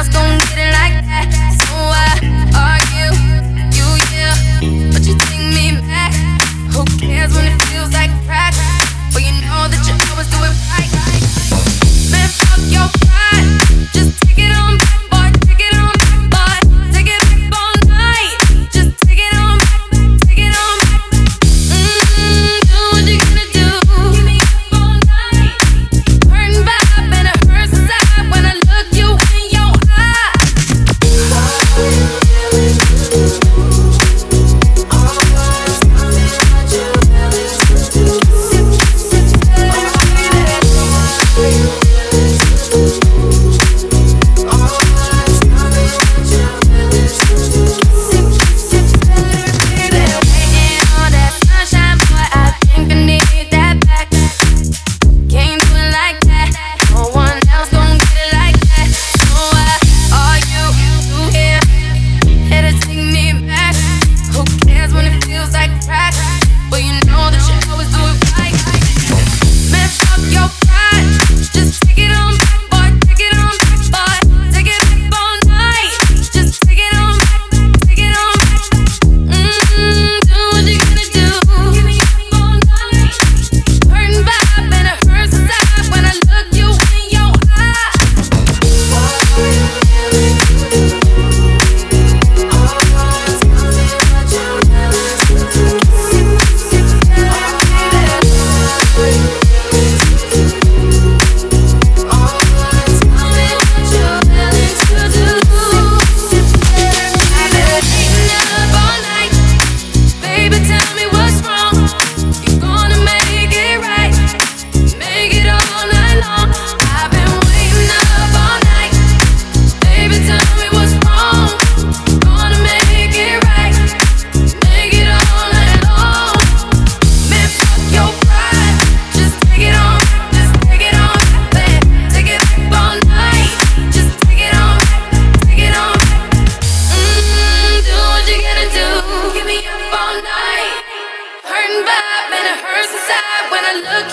más 0.00 0.08
con 0.08 0.29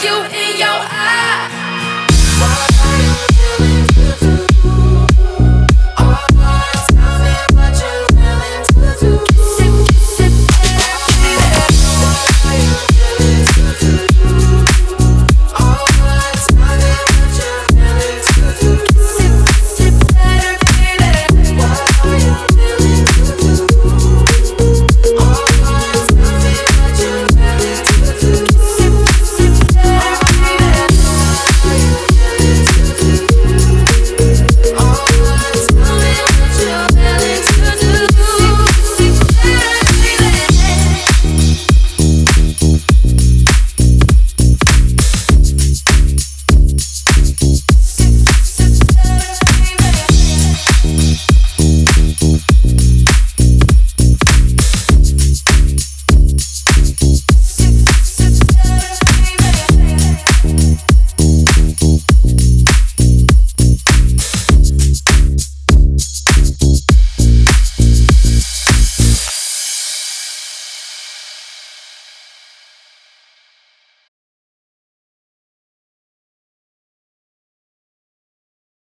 you 0.08 0.37